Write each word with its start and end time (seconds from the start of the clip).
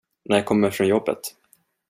När 0.25 0.37
jag 0.37 0.45
kommer 0.45 0.69
från 0.69 0.87
jobbet. 0.87 1.35